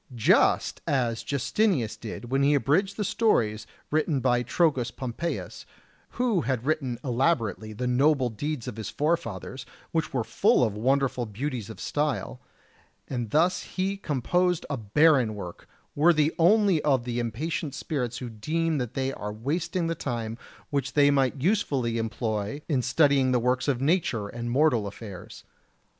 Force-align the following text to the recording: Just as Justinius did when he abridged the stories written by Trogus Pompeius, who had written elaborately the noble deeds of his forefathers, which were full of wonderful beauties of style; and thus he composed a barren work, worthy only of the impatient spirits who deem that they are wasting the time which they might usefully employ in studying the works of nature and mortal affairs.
Just 0.15 0.81
as 0.87 1.21
Justinius 1.23 1.95
did 1.95 2.31
when 2.31 2.41
he 2.41 2.55
abridged 2.55 2.97
the 2.97 3.03
stories 3.03 3.67
written 3.91 4.19
by 4.19 4.41
Trogus 4.41 4.89
Pompeius, 4.89 5.63
who 6.17 6.41
had 6.41 6.65
written 6.65 6.97
elaborately 7.03 7.71
the 7.71 7.85
noble 7.85 8.31
deeds 8.31 8.67
of 8.67 8.77
his 8.77 8.89
forefathers, 8.89 9.63
which 9.91 10.11
were 10.11 10.23
full 10.23 10.63
of 10.63 10.73
wonderful 10.73 11.27
beauties 11.27 11.69
of 11.69 11.79
style; 11.79 12.41
and 13.07 13.29
thus 13.29 13.61
he 13.61 13.95
composed 13.95 14.65
a 14.71 14.75
barren 14.77 15.35
work, 15.35 15.69
worthy 15.93 16.33
only 16.39 16.81
of 16.83 17.03
the 17.03 17.19
impatient 17.19 17.75
spirits 17.75 18.17
who 18.17 18.27
deem 18.27 18.79
that 18.79 18.95
they 18.95 19.13
are 19.13 19.31
wasting 19.31 19.85
the 19.85 19.93
time 19.93 20.35
which 20.71 20.93
they 20.93 21.11
might 21.11 21.39
usefully 21.43 21.99
employ 21.99 22.59
in 22.67 22.81
studying 22.81 23.31
the 23.31 23.37
works 23.39 23.67
of 23.67 23.79
nature 23.79 24.27
and 24.29 24.49
mortal 24.49 24.87
affairs. 24.87 25.43